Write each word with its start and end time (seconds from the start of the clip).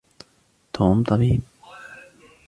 توم 0.73 1.03
طبيب. 1.03 1.41